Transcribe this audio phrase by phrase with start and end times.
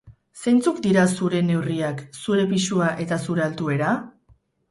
[0.43, 3.93] Zeintzuk dira zure neurriak, zure pisua eta zure altuera?